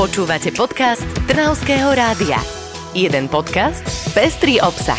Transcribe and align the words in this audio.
Počúvate 0.00 0.48
podcast 0.56 1.04
Trnavského 1.28 1.92
rádia. 1.92 2.40
Jeden 2.96 3.28
podcast, 3.28 3.84
pestrý 4.16 4.56
obsah. 4.56 4.96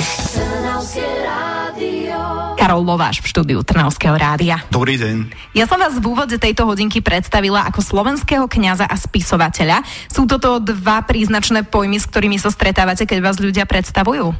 Karol 2.53 2.85
Lováš 2.85 3.25
v 3.25 3.33
štúdiu 3.33 3.65
Trnavského 3.65 4.13
rádia. 4.13 4.61
Dobrý 4.69 5.01
deň. 5.01 5.33
Ja 5.57 5.65
som 5.65 5.81
vás 5.81 5.97
v 5.97 6.05
úvode 6.05 6.37
tejto 6.37 6.69
hodinky 6.69 7.01
predstavila 7.01 7.65
ako 7.73 7.81
slovenského 7.81 8.45
kňaza 8.45 8.85
a 8.85 8.93
spisovateľa. 8.93 9.81
Sú 10.05 10.29
toto 10.29 10.61
dva 10.61 11.01
príznačné 11.01 11.65
pojmy, 11.65 11.97
s 11.97 12.05
ktorými 12.05 12.37
sa 12.37 12.53
stretávate, 12.53 13.09
keď 13.09 13.25
vás 13.25 13.41
ľudia 13.41 13.65
predstavujú? 13.65 14.37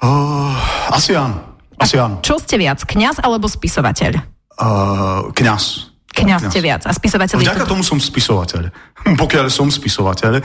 Uh, 0.00 0.56
asi 0.96 1.12
áno. 1.12 1.60
Asi 1.76 2.00
áno. 2.00 2.24
Čo 2.24 2.40
ste 2.40 2.56
viac, 2.56 2.80
kňaz 2.88 3.20
alebo 3.20 3.52
spisovateľ? 3.52 4.16
Uh, 4.56 5.28
kňaz. 5.36 5.89
Kňaz 6.20 6.40
ste 6.52 6.60
viac 6.60 6.82
a 6.84 6.92
spisovateľ 6.92 7.36
je 7.40 7.46
Vďaka 7.48 7.64
to... 7.64 7.70
tomu 7.72 7.82
som 7.82 7.98
spisovateľ. 7.98 8.70
Pokiaľ 9.00 9.46
som 9.48 9.72
spisovateľ, 9.72 10.32
eh, 10.36 10.42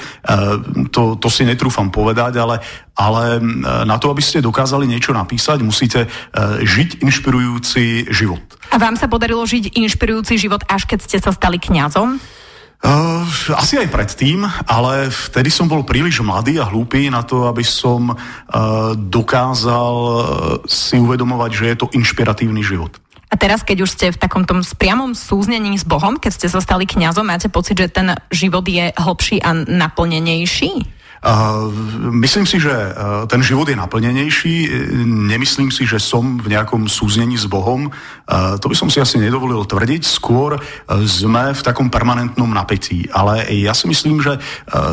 to, 0.89 1.19
to 1.19 1.27
si 1.27 1.43
netrúfam 1.43 1.91
povedať, 1.91 2.39
ale, 2.39 2.63
ale 2.95 3.23
eh, 3.37 3.83
na 3.83 3.99
to, 3.99 4.09
aby 4.09 4.23
ste 4.23 4.39
dokázali 4.39 4.87
niečo 4.87 5.11
napísať, 5.11 5.59
musíte 5.61 6.07
eh, 6.07 6.11
žiť 6.63 7.03
inšpirujúci 7.03 8.09
život. 8.09 8.41
A 8.71 8.79
vám 8.79 8.95
sa 8.95 9.11
podarilo 9.11 9.43
žiť 9.43 9.75
inšpirujúci 9.75 10.39
život, 10.39 10.63
až 10.71 10.87
keď 10.87 10.99
ste 11.03 11.17
sa 11.19 11.35
stali 11.35 11.59
kňazom? 11.59 12.17
Uh, 12.85 13.25
asi 13.57 13.81
aj 13.81 13.89
predtým, 13.89 14.45
ale 14.69 15.09
vtedy 15.09 15.49
som 15.49 15.65
bol 15.65 15.81
príliš 15.81 16.21
mladý 16.21 16.61
a 16.61 16.69
hlúpy 16.69 17.09
na 17.09 17.25
to, 17.25 17.49
aby 17.49 17.65
som 17.65 18.13
uh, 18.13 18.17
dokázal 18.93 19.95
si 20.69 20.99
uvedomovať, 21.01 21.51
že 21.55 21.65
je 21.65 21.77
to 21.81 21.89
inšpiratívny 21.97 22.61
život. 22.61 22.93
A 23.35 23.41
teraz, 23.51 23.67
keď 23.67 23.83
už 23.83 23.91
ste 23.91 24.15
v 24.15 24.21
takom 24.23 24.47
tom 24.47 24.63
priamom 24.63 25.11
súznení 25.11 25.75
s 25.75 25.83
Bohom, 25.83 26.15
keď 26.15 26.31
ste 26.39 26.47
sa 26.47 26.63
stali 26.63 26.87
kňazom, 26.87 27.27
máte 27.27 27.51
pocit, 27.51 27.75
že 27.75 27.91
ten 27.91 28.15
život 28.31 28.63
je 28.63 28.95
hlbší 28.95 29.43
a 29.43 29.51
naplnenejší? 29.51 30.94
Uh, 31.25 31.73
myslím 32.21 32.45
si, 32.45 32.61
že 32.61 32.69
uh, 32.69 33.25
ten 33.25 33.41
život 33.41 33.65
je 33.65 33.73
naplnenejší. 33.73 34.69
Nemyslím 35.05 35.73
si, 35.73 35.89
že 35.89 35.97
som 35.97 36.37
v 36.37 36.53
nejakom 36.53 36.85
súznení 36.85 37.33
s 37.33 37.49
Bohom. 37.49 37.89
To 38.29 38.65
by 38.65 38.75
som 38.77 38.89
si 38.89 39.01
asi 39.01 39.17
nedovolil 39.17 39.65
tvrdiť. 39.65 40.01
Skôr 40.05 40.57
sme 41.05 41.53
v 41.53 41.61
takom 41.61 41.89
permanentnom 41.89 42.49
napätí. 42.49 43.05
Ale 43.09 43.45
ja 43.53 43.73
si 43.73 43.85
myslím, 43.85 44.21
že 44.21 44.41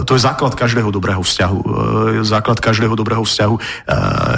to 0.05 0.17
je 0.17 0.21
základ 0.21 0.53
každého 0.53 0.93
dobrého 0.93 1.25
vzťahu. 1.25 1.59
Základ 2.25 2.61
každého 2.61 2.93
dobrého 2.93 3.25
vzťahu 3.25 3.57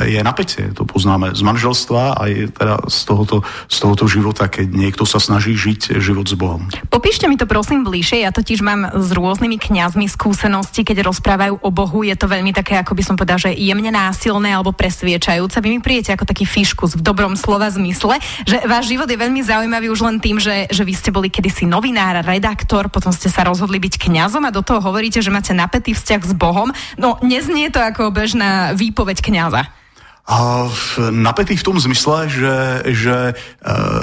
je 0.06 0.20
napätie. 0.22 0.70
To 0.78 0.86
poznáme 0.86 1.34
z 1.34 1.42
manželstva 1.42 2.22
aj 2.22 2.30
teda 2.54 2.74
z 2.86 2.98
tohoto, 3.02 3.36
z 3.66 3.76
tohoto 3.82 4.04
života, 4.06 4.46
keď 4.46 4.66
niekto 4.70 5.02
sa 5.06 5.18
snaží 5.18 5.58
žiť 5.58 5.98
život 5.98 6.26
s 6.26 6.38
Bohom. 6.38 6.66
Popíšte 6.90 7.26
mi 7.26 7.34
to 7.34 7.50
prosím 7.50 7.82
bližšie. 7.82 8.22
Ja 8.22 8.30
totiž 8.30 8.62
mám 8.62 8.94
s 8.94 9.10
rôznymi 9.10 9.58
kňazmi 9.58 10.06
skúsenosti, 10.06 10.86
keď 10.86 11.10
rozprávajú 11.10 11.58
o 11.58 11.70
Bohu, 11.74 11.83
je 11.86 12.16
to 12.16 12.26
veľmi 12.30 12.54
také, 12.54 12.78
ako 12.78 12.96
by 12.96 13.02
som 13.02 13.16
povedal, 13.18 13.36
že 13.40 13.56
jemne 13.56 13.90
násilné 13.90 14.54
alebo 14.54 14.72
presviečajúce. 14.72 15.60
Vy 15.60 15.68
mi 15.76 15.80
prijete 15.80 16.14
ako 16.14 16.24
taký 16.28 16.44
fiškus 16.48 16.96
v 16.96 17.04
dobrom 17.04 17.34
slova 17.34 17.68
zmysle, 17.68 18.18
že 18.48 18.62
váš 18.64 18.92
život 18.92 19.08
je 19.08 19.18
veľmi 19.18 19.40
zaujímavý 19.44 19.90
už 19.90 20.00
len 20.06 20.16
tým, 20.22 20.40
že, 20.40 20.70
že 20.70 20.82
vy 20.86 20.94
ste 20.94 21.10
boli 21.10 21.28
kedysi 21.28 21.68
novinár, 21.68 22.24
redaktor, 22.24 22.88
potom 22.88 23.12
ste 23.12 23.28
sa 23.28 23.44
rozhodli 23.44 23.82
byť 23.82 24.00
kňazom 24.08 24.46
a 24.48 24.54
do 24.54 24.62
toho 24.64 24.80
hovoríte, 24.80 25.20
že 25.20 25.34
máte 25.34 25.52
napätý 25.52 25.92
vzťah 25.92 26.22
s 26.24 26.32
Bohom. 26.32 26.70
No 26.96 27.18
neznie 27.20 27.68
to 27.68 27.82
ako 27.82 28.14
bežná 28.14 28.72
výpoveď 28.72 29.20
kňaza. 29.20 29.83
A 30.24 30.72
napätý 31.12 31.52
v 31.52 31.66
tom 31.68 31.76
zmysle, 31.76 32.32
že, 32.32 32.56
že 32.96 33.16
e, 33.28 33.34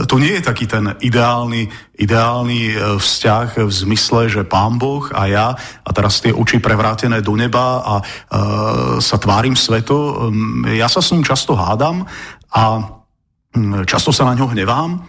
to 0.05 0.21
nie 0.21 0.37
je 0.37 0.45
taký 0.45 0.69
ten 0.69 0.93
ideálny, 1.01 1.65
ideálny 1.97 2.61
e, 2.69 2.75
vzťah 3.01 3.65
v 3.65 3.73
zmysle, 3.73 4.29
že 4.29 4.45
pán 4.45 4.77
Boh 4.77 5.09
a 5.17 5.25
ja 5.25 5.47
a 5.57 5.89
teraz 5.89 6.21
tie 6.21 6.29
oči 6.29 6.61
prevrátené 6.61 7.25
do 7.25 7.33
neba 7.33 7.81
a 7.81 7.93
e, 7.97 8.03
sa 9.01 9.17
tvárim 9.17 9.57
sveto. 9.57 10.29
Ja 10.69 10.85
sa 10.85 11.01
s 11.01 11.09
ním 11.09 11.25
často 11.25 11.57
hádam 11.57 12.05
a 12.53 12.63
často 13.89 14.13
sa 14.13 14.29
na 14.29 14.37
ňo 14.37 14.53
hnevám. 14.53 15.01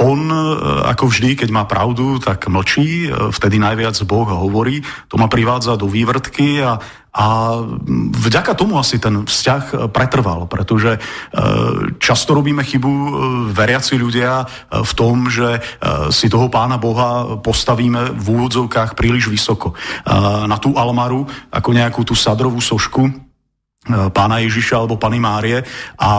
On, 0.00 0.20
ako 0.88 1.12
vždy, 1.12 1.44
keď 1.44 1.52
má 1.52 1.68
pravdu, 1.68 2.16
tak 2.16 2.48
mlčí, 2.48 3.12
vtedy 3.12 3.60
najviac 3.60 4.00
Boh 4.08 4.24
hovorí, 4.24 4.80
to 5.12 5.20
ma 5.20 5.28
privádza 5.28 5.76
do 5.76 5.84
vývrtky 5.84 6.64
a, 6.64 6.80
a 7.12 7.26
vďaka 8.16 8.56
tomu 8.56 8.80
asi 8.80 8.96
ten 8.96 9.28
vzťah 9.28 9.92
pretrval, 9.92 10.48
pretože 10.48 10.96
často 12.00 12.32
robíme 12.32 12.64
chybu 12.64 12.92
veriaci 13.52 14.00
ľudia 14.00 14.48
v 14.72 14.92
tom, 14.96 15.28
že 15.28 15.60
si 16.16 16.32
toho 16.32 16.48
pána 16.48 16.80
Boha 16.80 17.36
postavíme 17.36 18.16
v 18.16 18.26
úvodzovkách 18.40 18.96
príliš 18.96 19.28
vysoko. 19.28 19.76
Na 20.48 20.56
tú 20.56 20.80
almaru, 20.80 21.28
ako 21.52 21.70
nejakú 21.76 22.08
tú 22.08 22.16
sadrovú 22.16 22.64
sošku, 22.64 23.27
pána 24.12 24.44
Ježiša 24.44 24.84
alebo 24.84 25.00
Pany 25.00 25.18
Márie 25.18 25.58
a, 25.60 25.64
a 25.98 26.10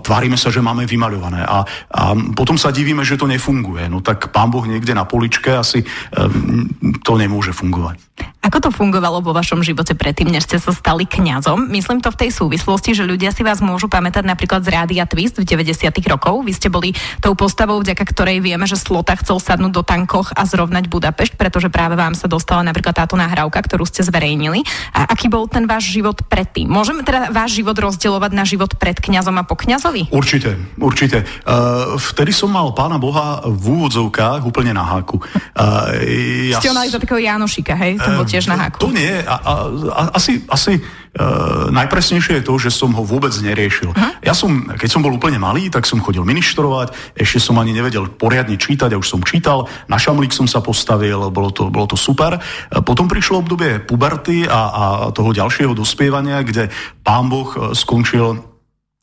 tvárime 0.00 0.36
sa, 0.36 0.50
že 0.50 0.64
máme 0.64 0.84
vymaľované. 0.84 1.42
A, 1.42 1.62
a 1.66 2.02
potom 2.34 2.58
sa 2.58 2.74
divíme, 2.74 3.06
že 3.06 3.18
to 3.18 3.30
nefunguje. 3.30 3.86
No 3.88 4.02
tak 4.02 4.30
pán 4.34 4.50
Boh 4.50 4.64
niekde 4.66 4.92
na 4.92 5.06
poličke 5.06 5.54
asi 5.54 5.82
um, 6.14 6.66
to 7.02 7.14
nemôže 7.14 7.54
fungovať. 7.54 8.15
Ako 8.46 8.62
to 8.62 8.70
fungovalo 8.70 9.26
vo 9.26 9.34
vašom 9.34 9.66
živote 9.66 9.98
predtým, 9.98 10.30
než 10.30 10.46
ste 10.46 10.62
sa 10.62 10.70
stali 10.70 11.02
kňazom? 11.02 11.66
Myslím 11.66 11.98
to 11.98 12.14
v 12.14 12.22
tej 12.22 12.30
súvislosti, 12.30 12.94
že 12.94 13.02
ľudia 13.02 13.34
si 13.34 13.42
vás 13.42 13.58
môžu 13.58 13.90
pamätať 13.90 14.22
napríklad 14.22 14.62
z 14.62 14.70
Rádia 14.70 15.02
Twist 15.02 15.34
v 15.34 15.42
90. 15.42 15.90
rokov. 16.06 16.46
Vy 16.46 16.54
ste 16.54 16.70
boli 16.70 16.94
tou 17.18 17.34
postavou, 17.34 17.82
vďaka 17.82 18.06
ktorej 18.06 18.38
vieme, 18.38 18.62
že 18.70 18.78
Slota 18.78 19.18
chcel 19.18 19.42
sadnúť 19.42 19.72
do 19.74 19.82
tankoch 19.82 20.30
a 20.30 20.46
zrovnať 20.46 20.86
Budapešť, 20.86 21.34
pretože 21.34 21.74
práve 21.74 21.98
vám 21.98 22.14
sa 22.14 22.30
dostala 22.30 22.62
napríklad 22.62 22.94
táto 22.94 23.18
nahrávka, 23.18 23.58
ktorú 23.66 23.82
ste 23.82 24.06
zverejnili. 24.06 24.62
A 24.94 25.10
aký 25.10 25.26
bol 25.26 25.50
ten 25.50 25.66
váš 25.66 25.90
život 25.90 26.22
predtým? 26.30 26.70
Môžeme 26.70 27.02
teda 27.02 27.34
váš 27.34 27.58
život 27.58 27.74
rozdielovať 27.74 28.30
na 28.30 28.46
život 28.46 28.78
pred 28.78 28.94
kňazom 28.94 29.34
a 29.34 29.42
po 29.42 29.58
kňazovi? 29.58 30.14
Určite, 30.14 30.54
určite. 30.78 31.26
Uh, 31.42 31.98
vtedy 31.98 32.30
som 32.30 32.54
mal 32.54 32.70
pána 32.78 33.02
Boha 33.02 33.42
v 33.42 33.74
úvodzovkách 33.74 34.46
úplne 34.46 34.70
na 34.70 34.86
háku. 34.86 35.18
Uh, 35.18 36.54
ja... 36.54 36.62
Ste 36.62 36.70
mali 36.70 36.94
za 36.94 37.02
takého 37.02 37.18
Janošika, 37.18 37.74
hej? 37.74 37.98
To 37.98 38.10
uh, 38.14 38.35
tiež 38.36 38.52
na 38.52 38.60
háku. 38.60 38.78
To 38.84 38.92
nie. 38.92 39.08
A, 39.24 39.36
a, 39.40 39.52
a, 39.96 40.02
asi, 40.12 40.44
asi 40.52 40.76
uh, 40.76 41.72
najpresnejšie 41.72 42.38
je 42.40 42.44
to, 42.44 42.54
že 42.60 42.68
som 42.68 42.92
ho 42.92 43.00
vôbec 43.00 43.32
neriešil. 43.32 43.96
Uh-huh. 43.96 44.12
Ja 44.20 44.36
som, 44.36 44.68
keď 44.76 44.88
som 44.92 45.00
bol 45.00 45.16
úplne 45.16 45.40
malý, 45.40 45.72
tak 45.72 45.88
som 45.88 46.04
chodil 46.04 46.20
ministrovať, 46.20 47.16
ešte 47.16 47.40
som 47.40 47.56
ani 47.56 47.72
nevedel 47.72 48.12
poriadne 48.12 48.60
čítať, 48.60 48.92
a 48.92 49.00
už 49.00 49.08
som 49.08 49.24
čítal, 49.24 49.64
na 49.88 49.96
šamlík 49.96 50.36
som 50.36 50.44
sa 50.44 50.60
postavil, 50.60 51.32
bolo 51.32 51.48
to, 51.48 51.72
bolo 51.72 51.88
to 51.88 51.96
super. 51.96 52.36
Potom 52.84 53.08
prišlo 53.08 53.40
obdobie 53.40 53.80
puberty 53.80 54.44
a, 54.44 54.60
a 54.68 54.84
toho 55.16 55.32
ďalšieho 55.32 55.72
dospievania, 55.72 56.44
kde 56.44 56.68
pán 57.00 57.32
Boh 57.32 57.72
skončil 57.72 58.56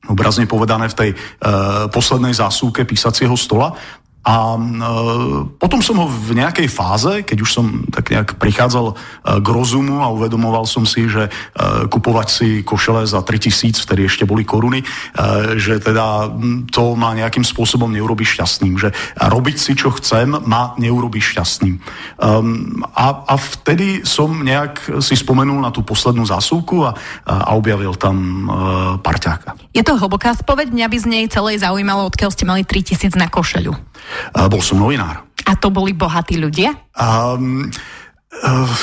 obrazne 0.04 0.44
povedané 0.44 0.92
v 0.92 0.98
tej 1.00 1.10
e, 1.14 1.18
poslednej 1.88 2.36
zásuvke 2.36 2.84
písacieho 2.84 3.36
stola. 3.40 3.72
A 4.24 4.56
e, 4.56 4.60
potom 5.60 5.84
som 5.84 6.00
ho 6.00 6.08
v 6.08 6.40
nejakej 6.40 6.72
fáze, 6.72 7.28
keď 7.28 7.38
už 7.44 7.52
som 7.52 7.84
tak 7.92 8.08
nejak 8.08 8.40
prichádzal 8.40 8.88
e, 8.88 8.96
k 9.44 9.48
rozumu 9.52 10.00
a 10.00 10.08
uvedomoval 10.16 10.64
som 10.64 10.88
si, 10.88 11.12
že 11.12 11.28
e, 11.28 11.32
kupovať 11.92 12.28
si 12.32 12.48
košele 12.64 13.04
za 13.04 13.20
3000, 13.20 13.84
vtedy 13.84 14.08
ešte 14.08 14.24
boli 14.24 14.48
koruny, 14.48 14.86
že 15.60 15.80
teda 15.84 16.32
to 16.72 16.96
ma 16.96 17.12
nejakým 17.12 17.44
spôsobom 17.44 17.92
neurobi 17.92 18.24
šťastným, 18.24 18.76
že 18.80 18.96
robiť 19.20 19.58
si, 19.60 19.76
čo 19.76 19.92
chcem, 19.92 20.32
ma 20.48 20.72
neurobi 20.80 21.20
šťastným. 21.20 21.76
Um, 22.18 22.82
a, 22.96 23.28
a 23.28 23.36
vtedy 23.36 24.08
som 24.08 24.32
nejak 24.42 25.04
si 25.04 25.20
spomenul 25.20 25.60
na 25.60 25.74
tú 25.74 25.84
poslednú 25.84 26.24
zásuvku 26.24 26.88
a, 26.88 26.96
a 27.28 27.52
objavil 27.56 27.96
tam 28.00 28.48
parťáka. 29.04 29.60
Je 29.76 29.84
to 29.84 29.98
hlboká 30.00 30.38
spoveď, 30.38 30.72
mňa 30.72 30.88
by 30.88 30.98
z 30.98 31.08
nej 31.10 31.26
celej 31.28 31.66
zaujímalo, 31.66 32.08
odkiaľ 32.08 32.30
ste 32.32 32.48
mali 32.48 32.62
3000 32.64 33.18
na 33.20 33.28
košeľu. 33.28 33.74
Uh, 34.34 34.48
bol 34.50 34.62
som 34.64 34.80
novinár. 34.80 35.24
A 35.44 35.54
to 35.60 35.70
boli 35.70 35.92
bohatí 35.92 36.40
ľudia? 36.40 36.74
Um, 36.96 37.68
uh, 38.32 38.76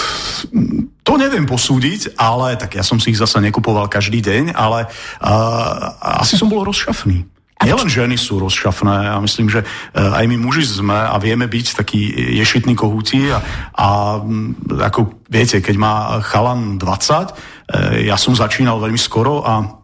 to 1.02 1.12
neviem 1.16 1.48
posúdiť, 1.48 2.14
ale 2.20 2.54
tak 2.60 2.76
ja 2.76 2.84
som 2.84 3.00
si 3.00 3.12
ich 3.12 3.20
zase 3.20 3.40
nekupoval 3.40 3.88
každý 3.88 4.20
deň, 4.20 4.54
ale 4.54 4.86
uh, 4.86 6.20
asi 6.22 6.36
som 6.36 6.52
bol 6.52 6.62
rozšafný. 6.62 7.26
Nielen 7.60 7.92
ženy 7.92 8.16
sú 8.16 8.40
rozšafné 8.40 9.12
a 9.12 9.20
myslím, 9.20 9.52
že 9.52 9.68
aj 9.92 10.24
my 10.24 10.36
muži 10.40 10.64
sme 10.64 10.96
a 10.96 11.12
vieme 11.20 11.44
byť 11.44 11.76
takí 11.76 12.08
ješitní 12.40 12.72
kohúti 12.72 13.28
a, 13.28 13.36
a 13.76 14.16
ako 14.88 15.20
viete, 15.28 15.60
keď 15.60 15.76
má 15.76 16.24
chalan 16.24 16.80
20, 16.80 18.00
ja 18.00 18.16
som 18.16 18.32
začínal 18.32 18.80
veľmi 18.80 18.96
skoro 18.96 19.44
a 19.44 19.79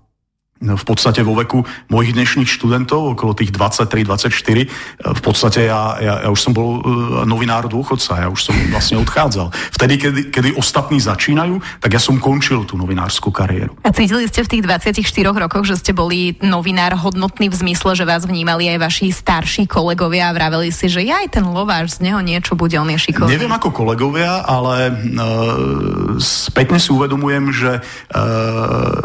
v 0.57 0.85
podstate 0.89 1.21
vo 1.21 1.37
veku 1.37 1.69
mojich 1.93 2.17
dnešných 2.17 2.49
študentov, 2.49 3.13
okolo 3.13 3.37
tých 3.37 3.53
23-24, 3.53 4.65
v 5.05 5.21
podstate 5.21 5.69
ja, 5.69 6.01
ja, 6.01 6.15
ja 6.25 6.29
už 6.33 6.41
som 6.41 6.57
bol 6.57 6.81
e, 6.81 7.29
novinár 7.29 7.69
dôchodca, 7.69 8.25
ja 8.25 8.29
už 8.33 8.41
som 8.41 8.57
vlastne 8.73 8.97
odchádzal. 9.05 9.53
Vtedy, 9.53 9.95
kedy, 10.01 10.21
kedy 10.33 10.49
ostatní 10.57 10.97
začínajú, 10.97 11.61
tak 11.85 11.93
ja 11.93 12.01
som 12.01 12.17
končil 12.17 12.65
tú 12.65 12.81
novinárskú 12.81 13.29
kariéru. 13.29 13.77
A 13.85 13.93
cítili 13.93 14.25
ste 14.33 14.49
v 14.49 14.49
tých 14.57 14.63
24 14.65 15.05
rokoch, 15.37 15.69
že 15.69 15.77
ste 15.77 15.93
boli 15.93 16.41
novinár 16.41 16.97
hodnotný 16.97 17.53
v 17.53 17.57
zmysle, 17.61 17.93
že 17.93 18.09
vás 18.09 18.25
vnímali 18.25 18.73
aj 18.73 18.79
vaši 18.81 19.13
starší 19.13 19.69
kolegovia 19.69 20.33
a 20.33 20.37
vraveli 20.37 20.73
si, 20.73 20.89
že 20.89 21.05
ja 21.05 21.21
aj 21.21 21.37
ten 21.37 21.45
lováš, 21.45 22.01
z 22.01 22.09
neho 22.09 22.25
niečo 22.25 22.57
bude, 22.57 22.81
on 22.81 22.89
je 22.97 23.13
šikovný. 23.13 23.29
Neviem 23.29 23.53
ako 23.53 23.77
kolegovia, 23.77 24.41
ale 24.41 24.89
uh, 24.89 26.17
spätne 26.17 26.81
si 26.81 26.89
uvedomujem, 26.97 27.45
že 27.53 27.73
uh, 27.85 29.05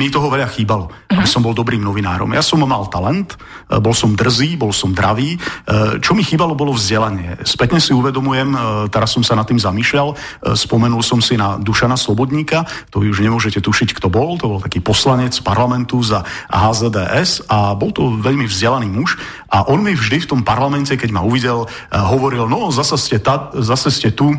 mi 0.00 0.08
toho 0.08 0.32
veľa 0.32 0.48
chýbalo, 0.48 0.88
aby 1.12 1.28
som 1.28 1.44
bol 1.44 1.52
dobrým 1.52 1.84
novinárom. 1.84 2.32
Ja 2.32 2.40
som 2.40 2.64
mal 2.64 2.88
talent, 2.88 3.36
e, 3.68 3.76
bol 3.76 3.92
som 3.92 4.16
drzý, 4.16 4.56
bol 4.56 4.72
som 4.72 4.96
dravý. 4.96 5.36
E, 5.36 5.38
čo 6.00 6.16
mi 6.16 6.24
chýbalo, 6.24 6.56
bolo 6.56 6.72
vzdelanie. 6.72 7.36
Spätne 7.44 7.84
si 7.84 7.92
uvedomujem, 7.92 8.48
e, 8.56 8.58
teraz 8.88 9.12
som 9.12 9.20
sa 9.20 9.36
nad 9.36 9.44
tým 9.44 9.60
zamýšľal, 9.60 10.16
spomenul 10.56 11.04
som 11.04 11.20
si 11.20 11.36
na 11.36 11.60
Dušana 11.60 12.00
Slobodníka, 12.00 12.64
to 12.88 13.04
vy 13.04 13.12
už 13.12 13.20
nemôžete 13.20 13.60
tušiť, 13.60 13.92
kto 13.92 14.08
bol, 14.08 14.40
to 14.40 14.48
bol 14.48 14.60
taký 14.64 14.80
poslanec 14.80 15.36
parlamentu 15.44 16.00
za 16.00 16.24
HZDS 16.48 17.44
a 17.52 17.76
bol 17.76 17.92
to 17.92 18.16
veľmi 18.24 18.48
vzdelaný 18.48 18.88
muž 18.88 19.20
a 19.52 19.68
on 19.68 19.84
mi 19.84 19.92
vždy 19.92 20.24
v 20.24 20.30
tom 20.30 20.40
parlamente, 20.40 20.94
keď 20.94 21.10
ma 21.12 21.26
uvidel, 21.26 21.66
hovoril, 21.90 22.46
no 22.46 22.70
zase 22.70 22.96
ste, 22.96 23.18
ta, 23.18 23.50
zase 23.58 23.90
ste 23.90 24.14
tu, 24.14 24.32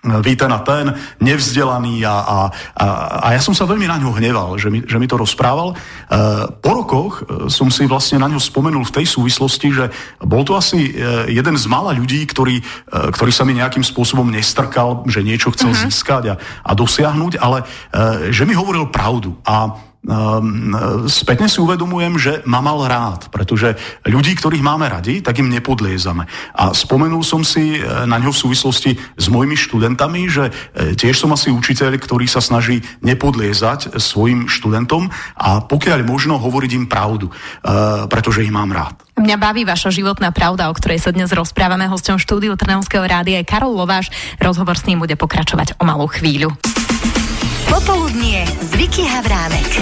vy 0.00 0.32
ten 0.32 0.48
a 0.48 0.64
ten, 0.64 0.96
nevzdelaný 1.20 2.08
a, 2.08 2.16
a, 2.16 2.38
a, 2.72 2.86
a 3.20 3.26
ja 3.36 3.40
som 3.44 3.52
sa 3.52 3.68
veľmi 3.68 3.84
na 3.84 4.00
ňo 4.00 4.16
hneval, 4.16 4.56
že 4.56 4.72
mi, 4.72 4.80
že 4.80 4.96
mi 4.96 5.04
to 5.04 5.20
rozprával. 5.20 5.72
E, 5.72 5.76
po 6.56 6.70
rokoch 6.72 7.12
e, 7.20 7.52
som 7.52 7.68
si 7.68 7.84
vlastne 7.84 8.16
na 8.16 8.32
ňo 8.32 8.40
spomenul 8.40 8.88
v 8.88 8.96
tej 8.96 9.06
súvislosti, 9.12 9.68
že 9.68 9.84
bol 10.24 10.40
to 10.48 10.56
asi 10.56 10.96
e, 10.96 11.28
jeden 11.28 11.52
z 11.52 11.64
mála 11.68 11.92
ľudí, 11.92 12.24
ktorý, 12.24 12.64
ktorý 12.88 13.32
sa 13.32 13.44
mi 13.44 13.60
nejakým 13.60 13.84
spôsobom 13.84 14.24
nestrkal, 14.32 15.04
že 15.04 15.20
niečo 15.20 15.52
chcel 15.52 15.76
uh-huh. 15.76 15.84
získať 15.84 16.24
a, 16.32 16.34
a 16.64 16.72
dosiahnuť, 16.72 17.36
ale 17.36 17.64
že 18.32 18.48
mi 18.48 18.56
hovoril 18.56 18.88
pravdu. 18.88 19.36
A 19.44 19.89
spätne 21.12 21.44
si 21.44 21.60
uvedomujem, 21.60 22.16
že 22.16 22.32
ma 22.48 22.64
mal 22.64 22.80
rád, 22.88 23.28
pretože 23.28 23.76
ľudí, 24.08 24.32
ktorých 24.32 24.64
máme 24.64 24.88
radi, 24.88 25.20
tak 25.20 25.36
im 25.44 25.52
nepodliezame. 25.52 26.24
A 26.56 26.72
spomenul 26.72 27.20
som 27.20 27.44
si 27.44 27.76
e, 27.76 27.84
na 28.08 28.16
ňo 28.16 28.32
v 28.32 28.40
súvislosti 28.48 28.90
s 28.96 29.26
mojimi 29.28 29.60
študentami, 29.60 30.24
že 30.32 30.48
e, 30.48 30.96
tiež 30.96 31.20
som 31.20 31.36
asi 31.36 31.52
učiteľ, 31.52 32.00
ktorý 32.00 32.24
sa 32.24 32.40
snaží 32.40 32.80
nepodliezať 33.04 34.00
svojim 34.00 34.48
študentom 34.48 35.12
a 35.36 35.60
pokiaľ 35.68 36.00
možno 36.08 36.40
hovoriť 36.40 36.70
im 36.80 36.88
pravdu, 36.88 37.28
e, 37.28 37.32
pretože 38.08 38.40
ich 38.40 38.52
mám 38.52 38.72
rád. 38.72 38.96
Mňa 39.20 39.36
baví 39.36 39.68
vaša 39.68 39.92
životná 39.92 40.32
pravda, 40.32 40.72
o 40.72 40.74
ktorej 40.74 41.04
sa 41.04 41.12
dnes 41.12 41.28
rozprávame. 41.28 41.84
Hosťom 41.92 42.16
štúdiu 42.16 42.56
Trnavského 42.56 43.04
rádia 43.04 43.44
je 43.44 43.50
Karol 43.52 43.76
Lováš. 43.76 44.08
Rozhovor 44.40 44.80
s 44.80 44.88
ním 44.88 45.04
bude 45.04 45.12
pokračovať 45.12 45.76
o 45.76 45.84
malú 45.84 46.08
chvíľu. 46.08 46.56
Popoludnie 47.70 48.44
z 48.60 48.76
Vicky 48.76 49.02
Havránek. 49.02 49.80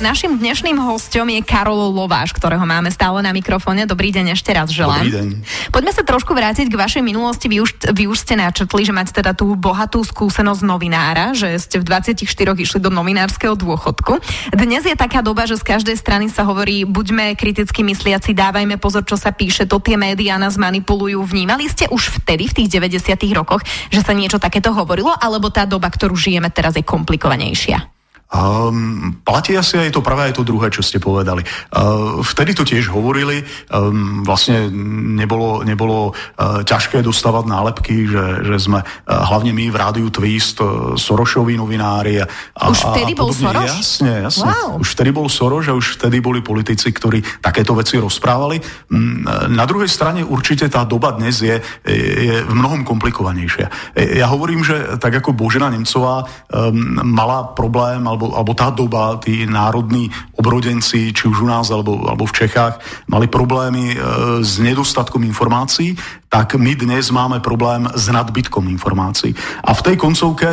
Našim 0.00 0.40
dnešným 0.40 0.80
hostom 0.80 1.28
je 1.28 1.44
Karol 1.44 1.92
Lováš, 1.92 2.32
ktorého 2.32 2.64
máme 2.64 2.88
stále 2.88 3.20
na 3.20 3.36
mikrofóne. 3.36 3.84
Dobrý 3.84 4.08
deň 4.08 4.32
ešte 4.32 4.48
raz 4.48 4.72
želám. 4.72 5.04
Dobrý 5.04 5.12
deň. 5.12 5.28
Poďme 5.68 5.92
sa 5.92 6.00
trošku 6.00 6.32
vrátiť 6.32 6.72
k 6.72 6.80
vašej 6.80 7.04
minulosti. 7.04 7.52
Vy 7.52 7.60
už, 7.60 7.70
vy 7.92 8.08
už 8.08 8.24
ste 8.24 8.40
načrtli, 8.40 8.88
že 8.88 8.96
máte 8.96 9.12
teda 9.12 9.36
tú 9.36 9.52
bohatú 9.60 10.00
skúsenosť 10.00 10.64
novinára, 10.64 11.36
že 11.36 11.52
ste 11.60 11.76
v 11.76 11.84
24 11.84 12.16
išli 12.56 12.80
do 12.80 12.88
novinárskeho 12.88 13.52
dôchodku. 13.60 14.24
Dnes 14.56 14.88
je 14.88 14.96
taká 14.96 15.20
doba, 15.20 15.44
že 15.44 15.60
z 15.60 15.68
každej 15.68 16.00
strany 16.00 16.32
sa 16.32 16.48
hovorí, 16.48 16.88
buďme 16.88 17.36
kriticky 17.36 17.84
mysliaci, 17.84 18.32
dávajme 18.32 18.80
pozor, 18.80 19.04
čo 19.04 19.20
sa 19.20 19.36
píše, 19.36 19.68
to 19.68 19.84
tie 19.84 20.00
médiá 20.00 20.40
nás 20.40 20.56
manipulujú. 20.56 21.20
Vnímali 21.28 21.68
ste 21.68 21.84
už 21.92 22.24
vtedy, 22.24 22.48
v 22.48 22.56
tých 22.64 22.72
90 22.72 23.20
rokoch, 23.36 23.60
že 23.92 24.00
sa 24.00 24.16
niečo 24.16 24.40
takéto 24.40 24.72
hovorilo, 24.72 25.12
alebo 25.12 25.52
tá 25.52 25.68
doba, 25.68 25.92
ktorú 25.92 26.16
žijeme 26.16 26.48
teraz, 26.48 26.72
je 26.72 26.88
komplikovanejšia? 26.88 27.99
Um, 28.30 29.18
platí 29.26 29.58
asi 29.58 29.74
aj 29.74 29.90
to 29.90 30.06
prvé, 30.06 30.30
aj 30.30 30.38
to 30.38 30.46
druhé, 30.46 30.70
čo 30.70 30.86
ste 30.86 31.02
povedali. 31.02 31.42
Uh, 31.74 32.22
vtedy 32.22 32.54
to 32.54 32.62
tiež 32.62 32.86
hovorili, 32.86 33.42
um, 33.74 34.22
vlastne 34.22 34.70
nebolo, 35.18 35.66
nebolo 35.66 36.14
uh, 36.14 36.62
ťažké 36.62 37.02
dostávať 37.02 37.50
nálepky, 37.50 38.06
že, 38.06 38.46
že 38.46 38.56
sme 38.62 38.86
uh, 38.86 38.86
hlavne 39.26 39.50
my 39.50 39.74
v 39.74 39.76
rádiu 39.76 40.06
Twist, 40.14 40.62
uh, 40.62 40.94
Sorošoví 40.94 41.58
novinári. 41.58 42.22
A, 42.22 42.70
už 42.70 42.94
vtedy 42.94 43.18
a 43.18 43.18
bol 43.18 43.34
Soros? 43.34 43.66
Jasne, 43.66 44.22
jasne. 44.22 44.46
Wow. 44.46 44.78
Už 44.78 44.88
vtedy 44.94 45.10
bol 45.10 45.26
Soros 45.26 45.66
a 45.66 45.74
už 45.74 45.98
vtedy 45.98 46.22
boli 46.22 46.38
politici, 46.38 46.86
ktorí 46.86 47.42
takéto 47.42 47.74
veci 47.74 47.98
rozprávali. 47.98 48.62
Um, 48.94 49.26
na 49.50 49.66
druhej 49.66 49.90
strane 49.90 50.22
určite 50.22 50.70
tá 50.70 50.86
doba 50.86 51.18
dnes 51.18 51.42
je, 51.42 51.58
je 51.82 52.46
v 52.46 52.52
mnohom 52.54 52.86
komplikovanejšia. 52.86 53.98
Ja 53.98 54.30
hovorím, 54.30 54.62
že 54.62 55.02
tak 55.02 55.18
ako 55.18 55.34
Božena 55.34 55.66
Nemcová 55.66 56.22
um, 56.22 56.94
mala 57.10 57.58
problém, 57.58 58.06
alebo, 58.20 58.36
alebo 58.36 58.52
tá 58.52 58.68
doba, 58.68 59.16
tí 59.16 59.48
národní 59.48 60.12
obrodenci, 60.36 61.16
či 61.16 61.24
už 61.24 61.40
u 61.40 61.48
nás 61.48 61.72
alebo, 61.72 61.96
alebo 62.04 62.28
v 62.28 62.36
Čechách, 62.44 62.76
mali 63.08 63.32
problémy 63.32 63.96
e, 63.96 63.98
s 64.44 64.60
nedostatkom 64.60 65.24
informácií, 65.24 65.96
tak 66.28 66.60
my 66.60 66.76
dnes 66.76 67.08
máme 67.08 67.40
problém 67.40 67.88
s 67.96 68.12
nadbytkom 68.12 68.68
informácií. 68.68 69.32
A 69.64 69.72
v 69.72 69.80
tej 69.88 69.96
koncovke 69.96 70.52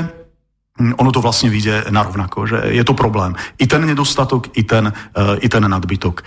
hm, 0.80 0.96
ono 0.96 1.12
to 1.12 1.20
vlastne 1.20 1.52
vyjde 1.52 1.92
narovnako, 1.92 2.48
že 2.48 2.58
je 2.72 2.84
to 2.88 2.96
problém. 2.96 3.36
I 3.60 3.68
ten 3.68 3.84
nedostatok, 3.84 4.56
i 4.56 4.64
ten, 4.64 4.88
e, 4.88 5.22
i 5.44 5.48
ten 5.52 5.68
nadbytok. 5.68 6.24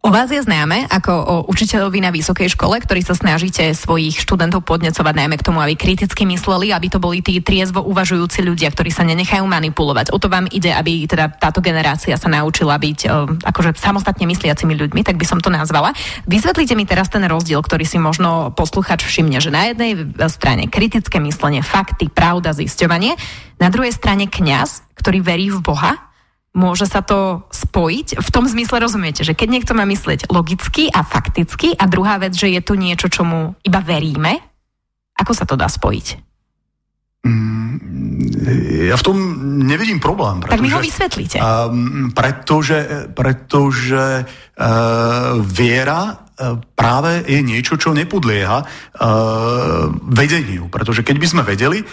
O 0.00 0.08
vás 0.08 0.32
je 0.32 0.40
známe 0.40 0.88
ako 0.88 1.12
o 1.12 1.34
učiteľovi 1.52 2.00
na 2.00 2.08
vysokej 2.08 2.56
škole, 2.56 2.80
ktorý 2.80 3.04
sa 3.04 3.12
snažíte 3.12 3.68
svojich 3.76 4.16
študentov 4.24 4.64
podnecovať 4.64 5.12
najmä 5.12 5.36
k 5.36 5.44
tomu, 5.44 5.60
aby 5.60 5.76
kriticky 5.76 6.24
mysleli, 6.24 6.72
aby 6.72 6.88
to 6.88 6.96
boli 6.96 7.20
tí 7.20 7.36
triezvo 7.44 7.84
uvažujúci 7.84 8.40
ľudia, 8.40 8.72
ktorí 8.72 8.88
sa 8.88 9.04
nenechajú 9.04 9.44
manipulovať. 9.44 10.08
O 10.08 10.16
to 10.16 10.32
vám 10.32 10.48
ide, 10.48 10.72
aby 10.72 11.04
teda 11.04 11.28
táto 11.36 11.60
generácia 11.60 12.16
sa 12.16 12.32
naučila 12.32 12.80
byť 12.80 12.98
o, 13.04 13.08
akože 13.44 13.76
samostatne 13.76 14.24
mysliacimi 14.24 14.72
ľuďmi, 14.72 15.04
tak 15.04 15.20
by 15.20 15.28
som 15.28 15.36
to 15.36 15.52
nazvala. 15.52 15.92
Vysvetlite 16.24 16.72
mi 16.80 16.88
teraz 16.88 17.12
ten 17.12 17.28
rozdiel, 17.28 17.60
ktorý 17.60 17.84
si 17.84 18.00
možno 18.00 18.56
posluchač 18.56 19.04
všimne, 19.04 19.36
že 19.36 19.52
na 19.52 19.68
jednej 19.68 20.00
strane 20.32 20.64
kritické 20.72 21.20
myslenie, 21.20 21.60
fakty, 21.60 22.08
pravda, 22.08 22.56
zisťovanie, 22.56 23.20
na 23.60 23.68
druhej 23.68 23.92
strane 23.92 24.32
kňaz, 24.32 24.96
ktorý 24.96 25.20
verí 25.20 25.52
v 25.52 25.60
Boha 25.60 26.09
môže 26.54 26.86
sa 26.86 27.00
to 27.02 27.46
spojiť? 27.50 28.18
V 28.18 28.28
tom 28.32 28.46
zmysle 28.46 28.82
rozumiete, 28.82 29.22
že 29.22 29.38
keď 29.38 29.48
niekto 29.60 29.72
má 29.74 29.86
myslieť 29.86 30.30
logicky 30.30 30.90
a 30.90 31.06
fakticky 31.06 31.78
a 31.78 31.86
druhá 31.86 32.18
vec, 32.18 32.34
že 32.34 32.50
je 32.50 32.60
to 32.62 32.74
niečo, 32.74 33.06
čomu 33.06 33.54
iba 33.62 33.80
veríme, 33.82 34.38
ako 35.20 35.32
sa 35.36 35.44
to 35.46 35.54
dá 35.54 35.68
spojiť? 35.68 36.30
Mm, 37.20 37.76
ja 38.88 38.96
v 38.96 39.04
tom 39.04 39.16
nevidím 39.68 40.00
problém. 40.00 40.40
Pretože, 40.40 40.56
tak 40.56 40.64
mi 40.64 40.72
ho 40.72 40.80
vysvetlíte. 40.80 41.36
Um, 41.36 42.08
pretože 42.16 43.12
pretože 43.12 44.24
uh, 44.24 45.36
viera 45.44 46.16
uh, 46.16 46.56
práve 46.72 47.28
je 47.28 47.44
niečo, 47.44 47.76
čo 47.76 47.92
nepodlieha 47.92 48.64
uh, 48.64 49.92
vedeniu. 50.08 50.72
Pretože 50.72 51.04
keď 51.04 51.16
by 51.20 51.26
sme 51.28 51.42
vedeli, 51.44 51.84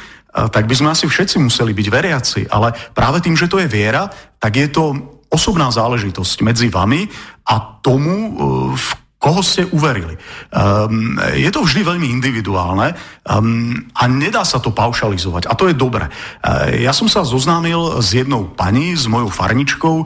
tak 0.45 0.69
by 0.69 0.75
sme 0.77 0.93
asi 0.93 1.09
všetci 1.09 1.41
museli 1.41 1.73
byť 1.73 1.87
veriaci. 1.89 2.41
Ale 2.53 2.75
práve 2.93 3.25
tým, 3.25 3.33
že 3.33 3.49
to 3.49 3.57
je 3.57 3.65
viera, 3.65 4.05
tak 4.37 4.53
je 4.53 4.69
to 4.69 4.93
osobná 5.27 5.67
záležitosť 5.73 6.45
medzi 6.45 6.67
vami 6.71 7.09
a 7.47 7.81
tomu, 7.83 8.15
e, 8.15 8.31
v 8.77 8.87
koho 9.17 9.41
ste 9.41 9.65
uverili. 9.73 10.13
Um, 10.53 11.17
je 11.33 11.49
to 11.49 11.65
vždy 11.65 11.81
veľmi 11.81 12.05
individuálne 12.05 12.93
um, 13.25 13.73
a 13.97 14.05
nedá 14.05 14.45
sa 14.45 14.61
to 14.61 14.69
paušalizovať. 14.69 15.49
A 15.49 15.57
to 15.57 15.65
je 15.67 15.75
dobre. 15.75 16.05
Uh, 16.05 16.69
ja 16.77 16.93
som 16.93 17.09
sa 17.09 17.25
zoznámil 17.25 17.97
s 17.97 18.13
jednou 18.13 18.53
pani, 18.53 18.93
s 18.93 19.09
mojou 19.09 19.33
farničkou, 19.33 19.95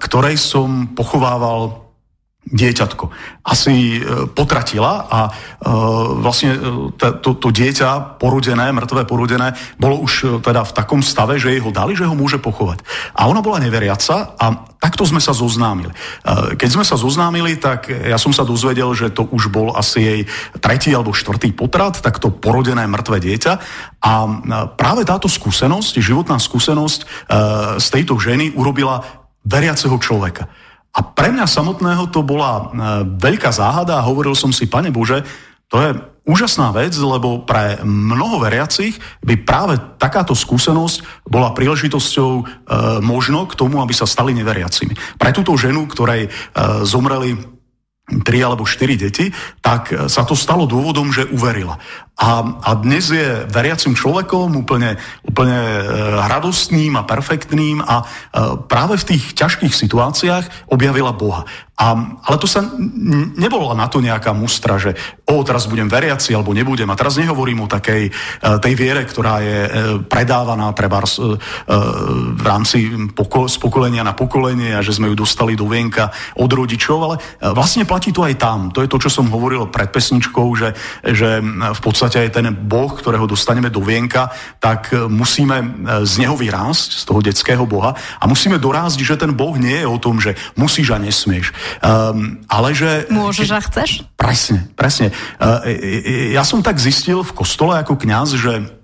ktorej 0.00 0.40
som 0.40 0.96
pochovával 0.96 1.81
dieťatko. 2.42 3.04
Asi 3.46 4.02
e, 4.02 4.26
potratila 4.34 5.06
a 5.06 5.20
e, 5.26 5.32
vlastne 6.18 6.50
e, 6.52 6.58
to, 7.22 7.38
to 7.38 7.48
dieťa 7.54 8.18
porodené, 8.18 8.74
mŕtve 8.74 9.06
porodené, 9.06 9.54
bolo 9.78 10.02
už 10.02 10.42
teda 10.42 10.66
v 10.66 10.72
takom 10.74 11.00
stave, 11.06 11.38
že 11.38 11.54
jej 11.54 11.62
ho 11.62 11.70
dali, 11.70 11.94
že 11.94 12.02
ho 12.02 12.18
môže 12.18 12.42
pochovať. 12.42 12.82
A 13.14 13.30
ona 13.30 13.46
bola 13.46 13.62
neveriaca 13.62 14.34
a 14.34 14.46
takto 14.82 15.06
sme 15.06 15.22
sa 15.22 15.30
zoznámili. 15.30 15.94
Keď 16.58 16.68
sme 16.74 16.82
sa 16.82 16.98
zoznámili, 16.98 17.54
tak 17.54 17.86
ja 17.86 18.18
som 18.18 18.34
sa 18.34 18.42
dozvedel, 18.42 18.90
že 18.98 19.14
to 19.14 19.30
už 19.30 19.46
bol 19.46 19.70
asi 19.78 19.98
jej 20.02 20.20
tretí 20.58 20.90
alebo 20.90 21.14
štvrtý 21.14 21.54
potrat, 21.54 22.02
tak 22.02 22.18
to 22.18 22.34
porodené 22.34 22.90
mŕtve 22.90 23.22
dieťa. 23.22 23.52
A 24.02 24.12
práve 24.74 25.06
táto 25.06 25.30
skúsenosť, 25.30 26.02
životná 26.02 26.42
skúsenosť 26.42 27.30
z 27.78 27.86
tejto 27.94 28.18
ženy 28.18 28.58
urobila 28.58 29.06
veriaceho 29.46 29.94
človeka. 30.02 30.50
A 30.92 31.00
pre 31.00 31.32
mňa 31.32 31.48
samotného 31.48 32.04
to 32.12 32.20
bola 32.20 32.52
e, 32.52 32.64
veľká 33.16 33.48
záhada 33.48 33.96
a 33.96 34.06
hovoril 34.06 34.36
som 34.36 34.52
si, 34.52 34.68
pane 34.68 34.92
Bože, 34.92 35.24
to 35.72 35.80
je 35.80 35.90
úžasná 36.28 36.68
vec, 36.76 36.92
lebo 37.00 37.42
pre 37.48 37.80
mnoho 37.80 38.44
veriacich 38.44 39.00
by 39.24 39.40
práve 39.40 39.80
takáto 39.96 40.36
skúsenosť 40.36 41.24
bola 41.24 41.56
príležitosťou 41.56 42.30
e, 42.36 42.42
možno 43.00 43.48
k 43.48 43.56
tomu, 43.56 43.80
aby 43.80 43.96
sa 43.96 44.04
stali 44.04 44.36
neveriacimi. 44.36 44.92
Pre 45.16 45.30
túto 45.32 45.56
ženu, 45.56 45.88
ktorej 45.88 46.28
e, 46.28 46.30
zomreli 46.84 47.40
tri 48.02 48.42
alebo 48.42 48.66
štyri 48.66 48.98
deti, 48.98 49.30
tak 49.62 49.94
sa 50.10 50.26
to 50.26 50.34
stalo 50.34 50.66
dôvodom, 50.66 51.14
že 51.14 51.30
uverila. 51.30 51.78
A, 52.18 52.44
a 52.60 52.70
dnes 52.76 53.08
je 53.08 53.46
veriacim 53.48 53.96
človekom 53.96 54.52
úplne, 54.52 55.00
úplne 55.24 55.58
e, 55.58 55.82
radostným 56.28 56.94
a 56.98 57.06
perfektným 57.08 57.80
a 57.80 58.02
e, 58.02 58.04
práve 58.68 59.00
v 59.00 59.16
tých 59.16 59.32
ťažkých 59.32 59.72
situáciách 59.72 60.68
objavila 60.68 61.16
Boha. 61.16 61.48
A, 61.82 62.14
ale 62.30 62.36
to 62.38 62.46
sa 62.46 62.62
nebola 63.34 63.74
na 63.74 63.90
to 63.90 63.98
nejaká 63.98 64.30
mustra, 64.30 64.78
že 64.78 64.94
o, 65.26 65.42
teraz 65.42 65.66
budem 65.66 65.90
veriaci 65.90 66.30
alebo 66.30 66.54
nebudem. 66.54 66.86
A 66.86 66.98
teraz 66.98 67.18
nehovorím 67.18 67.66
o 67.66 67.72
takej 67.72 68.06
e, 68.06 68.10
tej 68.62 68.74
viere, 68.78 69.02
ktorá 69.02 69.42
je 69.42 69.58
predávaná 70.06 70.70
treba 70.70 71.02
v 71.02 72.42
rámci 72.44 72.86
poko, 73.10 73.50
z 73.50 73.58
pokolenia 73.58 74.06
na 74.06 74.14
pokolenie 74.14 74.76
a 74.76 74.84
že 74.84 74.94
sme 74.94 75.10
ju 75.10 75.16
dostali 75.18 75.58
do 75.58 75.66
vienka 75.66 76.14
od 76.38 76.46
rodičov, 76.46 76.98
ale 77.02 77.16
vlastne 77.56 77.82
platí 77.82 78.14
to 78.14 78.22
aj 78.22 78.38
tam. 78.38 78.70
To 78.70 78.84
je 78.84 78.92
to, 78.92 79.02
čo 79.02 79.10
som 79.10 79.32
hovoril 79.32 79.72
pred 79.72 79.88
pesničkou, 79.88 80.46
že, 80.54 80.76
že 81.02 81.42
v 81.72 81.80
podstate 81.80 82.22
aj 82.22 82.30
ten 82.38 82.46
Boh, 82.52 82.92
ktorého 82.92 83.24
dostaneme 83.24 83.72
do 83.72 83.80
vienka, 83.80 84.28
tak 84.60 84.92
e, 84.92 85.08
musíme 85.08 85.56
e, 85.58 85.66
z 86.04 86.22
neho 86.22 86.36
vyrásť, 86.36 87.00
z 87.00 87.04
toho 87.08 87.24
detského 87.24 87.64
Boha 87.64 87.96
a 88.20 88.24
musíme 88.28 88.60
dorásť, 88.60 89.00
že 89.00 89.16
ten 89.16 89.32
Boh 89.32 89.56
nie 89.56 89.80
je 89.80 89.88
o 89.88 89.98
tom, 89.98 90.20
že 90.20 90.36
musíš 90.54 90.92
a 90.92 91.00
nesmieš. 91.00 91.50
Um, 91.80 92.44
ale 92.50 92.76
že... 92.76 93.06
Môžeš 93.08 93.48
a 93.54 93.60
chceš? 93.64 93.90
Presne, 94.18 94.68
presne. 94.76 95.14
Uh, 95.40 95.64
ja 96.34 96.44
som 96.44 96.60
tak 96.60 96.76
zistil 96.76 97.24
v 97.24 97.32
kostole 97.32 97.78
ako 97.80 97.96
kňaz, 97.96 98.36
že 98.36 98.82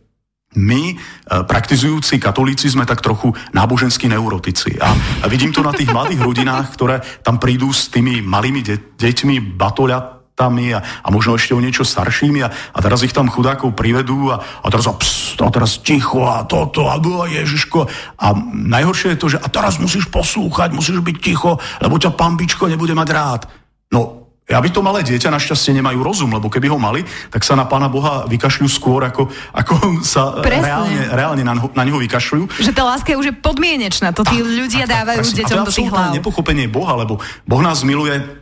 my, 0.57 0.97
praktizujúci 1.29 2.17
katolíci, 2.17 2.73
sme 2.73 2.89
tak 2.89 3.05
trochu 3.05 3.37
náboženskí 3.53 4.09
neurotici. 4.09 4.81
A 4.81 5.29
vidím 5.29 5.53
to 5.53 5.61
na 5.61 5.77
tých 5.77 5.93
mladých 5.93 6.25
rodinách, 6.29 6.73
ktoré 6.73 7.05
tam 7.21 7.37
prídu 7.37 7.69
s 7.69 7.93
tými 7.93 8.25
malými 8.25 8.65
de- 8.65 8.81
deťmi, 8.97 9.55
batoľat, 9.61 10.18
tami 10.39 10.71
a, 10.71 10.79
a 10.79 11.09
možno 11.11 11.35
ešte 11.35 11.59
o 11.59 11.61
niečo 11.61 11.83
staršími 11.83 12.41
a, 12.47 12.49
a 12.49 12.79
teraz 12.79 13.03
ich 13.03 13.11
tam 13.11 13.27
chudákov 13.27 13.75
privedú 13.75 14.31
a, 14.31 14.39
a 14.39 14.67
teraz 14.71 14.87
a, 14.87 14.95
pst, 14.95 15.43
a 15.43 15.51
teraz 15.51 15.83
ticho 15.83 16.23
a 16.31 16.47
toto 16.47 16.87
a 16.87 17.03
bo, 17.03 17.27
Ježiško. 17.27 17.91
A 18.23 18.27
najhoršie 18.55 19.19
je 19.19 19.21
to, 19.21 19.27
že 19.35 19.43
a 19.43 19.51
teraz 19.51 19.83
musíš 19.83 20.07
poslúchať, 20.07 20.71
musíš 20.71 21.03
byť 21.03 21.17
ticho, 21.19 21.59
lebo 21.83 21.99
ťa 21.99 22.15
pambičko 22.15 22.71
nebude 22.71 22.95
mať 22.95 23.09
rád. 23.11 23.43
No, 23.91 24.29
aby 24.49 24.73
to 24.73 24.81
malé 24.81 25.05
dieťa 25.05 25.29
našťastie 25.29 25.77
nemajú 25.77 26.01
rozum, 26.01 26.33
lebo 26.33 26.49
keby 26.49 26.73
ho 26.73 26.81
mali, 26.81 27.05
tak 27.29 27.45
sa 27.45 27.53
na 27.53 27.69
Pána 27.69 27.93
Boha 27.93 28.25
vykašľú 28.25 28.65
skôr, 28.65 29.05
ako, 29.05 29.29
ako 29.53 30.01
sa 30.01 30.41
presne. 30.41 30.65
reálne, 30.65 31.01
reálne 31.13 31.43
na, 31.45 31.53
na 31.53 31.83
neho 31.85 32.01
vykašľujú. 32.01 32.65
Že 32.65 32.73
tá 32.73 32.83
láska 32.89 33.13
je 33.13 33.21
už 33.21 33.29
podmienečná, 33.45 34.17
to 34.17 34.25
tí 34.25 34.41
ľudia 34.41 34.89
tak, 34.89 35.05
dávajú 35.05 35.21
tak, 35.21 35.37
deťom 35.45 35.59
do 35.69 35.73
tých 35.73 35.91
hlav. 35.93 36.17
nepochopenie 36.17 36.65
Boha, 36.65 36.97
lebo 36.97 37.21
Boh 37.45 37.61
nás 37.61 37.85
miluje 37.85 38.38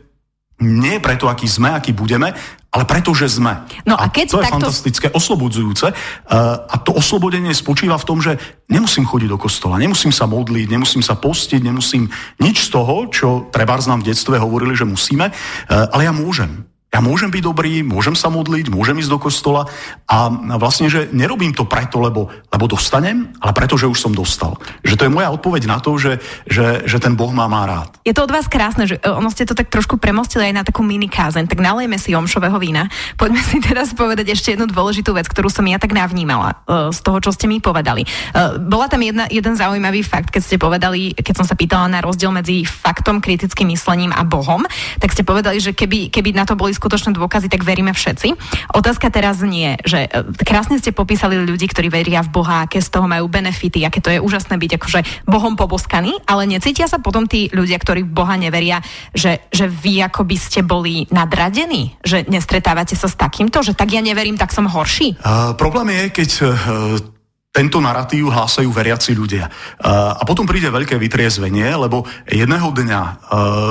nie 0.60 0.96
preto, 1.04 1.28
aký 1.28 1.44
sme, 1.44 1.68
aký 1.68 1.92
budeme, 1.92 2.32
ale 2.72 2.84
preto, 2.84 3.16
že 3.16 3.28
sme. 3.28 3.64
No 3.88 3.96
a, 3.96 4.08
keď 4.12 4.26
to 4.28 4.40
je 4.40 4.44
takto... 4.44 4.56
fantastické, 4.68 5.06
oslobodzujúce. 5.08 5.86
Uh, 5.92 6.60
a 6.68 6.76
to 6.76 6.92
oslobodenie 6.92 7.52
spočíva 7.56 7.96
v 7.96 8.04
tom, 8.08 8.20
že 8.20 8.36
nemusím 8.68 9.08
chodiť 9.08 9.28
do 9.32 9.40
kostola, 9.40 9.80
nemusím 9.80 10.12
sa 10.12 10.28
modliť, 10.28 10.68
nemusím 10.68 11.00
sa 11.00 11.16
postiť, 11.16 11.60
nemusím 11.64 12.12
nič 12.36 12.68
z 12.68 12.72
toho, 12.72 13.08
čo 13.08 13.28
treba 13.48 13.80
nám 13.80 14.04
v 14.04 14.12
detstve 14.12 14.36
hovorili, 14.36 14.76
že 14.76 14.84
musíme, 14.84 15.32
uh, 15.32 15.88
ale 15.92 16.04
ja 16.04 16.12
môžem. 16.12 16.68
Ja 16.94 17.02
môžem 17.02 17.28
byť 17.28 17.42
dobrý, 17.42 17.82
môžem 17.82 18.14
sa 18.14 18.30
modliť, 18.30 18.70
môžem 18.70 18.96
ísť 19.02 19.10
do 19.10 19.18
kostola 19.18 19.66
a 20.06 20.30
vlastne, 20.56 20.86
že 20.86 21.10
nerobím 21.10 21.50
to 21.50 21.66
preto, 21.66 21.98
lebo, 21.98 22.30
lebo 22.30 22.64
dostanem, 22.70 23.34
ale 23.42 23.52
preto, 23.52 23.74
že 23.74 23.90
už 23.90 23.98
som 23.98 24.14
dostal. 24.14 24.54
Že 24.86 24.94
to 24.94 25.04
je 25.04 25.12
moja 25.12 25.28
odpoveď 25.34 25.66
na 25.66 25.82
to, 25.82 25.98
že, 25.98 26.22
že, 26.46 26.86
že 26.86 26.96
ten 27.02 27.18
Boh 27.18 27.34
má 27.34 27.50
má 27.50 27.66
rád. 27.66 27.90
Je 28.06 28.14
to 28.14 28.22
od 28.22 28.30
vás 28.30 28.46
krásne, 28.46 28.86
že 28.86 29.02
e, 29.02 29.10
ono 29.12 29.28
ste 29.34 29.44
to 29.44 29.58
tak 29.58 29.68
trošku 29.68 29.98
premostili 29.98 30.48
aj 30.48 30.54
na 30.54 30.62
takú 30.62 30.86
mini 30.86 31.10
kázeň, 31.10 31.50
tak 31.50 31.58
nalejme 31.58 31.98
si 31.98 32.14
omšového 32.14 32.56
vína. 32.62 32.86
Poďme 33.18 33.42
si 33.42 33.58
teraz 33.58 33.90
povedať 33.92 34.32
ešte 34.32 34.54
jednu 34.54 34.70
dôležitú 34.70 35.10
vec, 35.10 35.26
ktorú 35.26 35.50
som 35.50 35.66
ja 35.66 35.82
tak 35.82 35.90
navnímala 35.90 36.62
uh, 36.64 36.94
z 36.94 37.02
toho, 37.02 37.18
čo 37.18 37.34
ste 37.34 37.50
mi 37.50 37.58
povedali. 37.58 38.06
Uh, 38.30 38.62
bola 38.62 38.86
tam 38.86 39.02
jedna, 39.02 39.26
jeden 39.26 39.58
zaujímavý 39.58 40.06
fakt, 40.06 40.30
keď 40.30 40.42
ste 40.42 40.56
povedali, 40.56 41.12
keď 41.18 41.42
som 41.42 41.46
sa 41.50 41.58
pýtala 41.58 41.90
na 41.90 41.98
rozdiel 42.00 42.30
medzi 42.30 42.62
faktom, 42.62 43.18
kritickým 43.18 43.74
myslením 43.74 44.14
a 44.14 44.22
Bohom, 44.22 44.62
tak 45.02 45.12
ste 45.12 45.26
povedali, 45.26 45.58
že 45.58 45.74
keby, 45.74 46.14
keby 46.14 46.30
na 46.30 46.46
to 46.46 46.54
boli 46.54 46.76
skutočné 46.86 47.18
dôkazy, 47.18 47.50
tak 47.50 47.66
veríme 47.66 47.90
všetci. 47.90 48.38
Otázka 48.70 49.10
teraz 49.10 49.42
nie, 49.42 49.74
že 49.82 50.06
e, 50.06 50.22
krásne 50.46 50.78
ste 50.78 50.94
popísali 50.94 51.34
ľudí, 51.42 51.66
ktorí 51.66 51.90
veria 51.90 52.22
v 52.22 52.30
Boha, 52.30 52.62
aké 52.62 52.78
z 52.78 52.94
toho 52.94 53.10
majú 53.10 53.26
benefity, 53.26 53.82
aké 53.82 53.98
to 53.98 54.14
je 54.14 54.22
úžasné 54.22 54.54
byť 54.54 54.78
akože 54.78 55.00
Bohom 55.26 55.58
poboskaný, 55.58 56.14
ale 56.30 56.46
necítia 56.46 56.86
sa 56.86 57.02
potom 57.02 57.26
tí 57.26 57.50
ľudia, 57.50 57.82
ktorí 57.82 58.06
v 58.06 58.14
Boha 58.14 58.38
neveria, 58.38 58.78
že, 59.10 59.42
že 59.50 59.66
vy 59.66 60.06
ako 60.06 60.22
by 60.22 60.36
ste 60.38 60.62
boli 60.62 61.10
nadradení, 61.10 61.98
že 62.06 62.22
nestretávate 62.30 62.94
sa 62.94 63.10
s 63.10 63.18
takýmto, 63.18 63.66
že 63.66 63.74
tak 63.74 63.90
ja 63.90 63.98
neverím, 63.98 64.38
tak 64.38 64.54
som 64.54 64.70
horší? 64.70 65.18
Uh, 65.26 65.58
problém 65.58 65.90
je, 65.90 66.22
keď 66.22 66.30
uh, 66.46 67.15
tento 67.56 67.80
narratív 67.80 68.28
hlásajú 68.28 68.68
veriaci 68.68 69.16
ľudia. 69.16 69.48
A 69.80 70.20
potom 70.28 70.44
príde 70.44 70.68
veľké 70.68 71.00
vytriezvenie, 71.00 71.72
lebo 71.72 72.04
jedného 72.28 72.68
dňa 72.68 73.00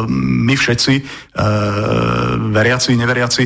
my 0.09 0.55
všetci, 0.57 0.93
veriaci, 2.49 2.97
neveriaci, 2.97 3.43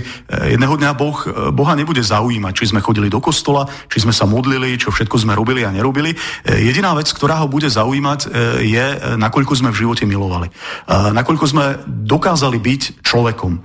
jedného 0.55 0.79
dňa 0.79 0.91
boh, 0.96 1.17
Boha 1.51 1.75
nebude 1.75 2.00
zaujímať, 2.00 2.53
či 2.55 2.72
sme 2.72 2.79
chodili 2.79 3.12
do 3.12 3.19
kostola, 3.19 3.67
či 3.91 4.00
sme 4.00 4.15
sa 4.15 4.24
modlili, 4.24 4.79
čo 4.79 4.96
všetko 4.96 5.19
sme 5.19 5.36
robili 5.36 5.67
a 5.67 5.75
nerobili. 5.75 6.15
Jediná 6.48 6.96
vec, 6.96 7.12
ktorá 7.12 7.43
ho 7.43 7.51
bude 7.51 7.67
zaujímať, 7.67 8.31
je, 8.63 8.86
nakoľko 9.19 9.53
sme 9.60 9.75
v 9.75 9.79
živote 9.84 10.08
milovali. 10.08 10.48
Nakoľko 10.88 11.46
sme 11.51 11.84
dokázali 11.86 12.63
byť 12.63 13.03
človekom. 13.03 13.60